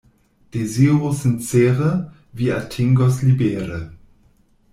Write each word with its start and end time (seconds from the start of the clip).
Deziru 0.55 1.11
sincere, 1.19 1.91
vi 2.41 2.49
atingos 2.57 3.21
libere. 3.29 3.79